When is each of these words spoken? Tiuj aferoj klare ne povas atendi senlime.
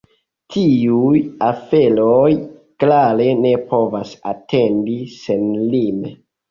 Tiuj 0.53 1.19
aferoj 1.49 2.31
klare 2.85 3.31
ne 3.45 3.55
povas 3.69 4.19
atendi 4.35 5.01
senlime. 5.23 6.19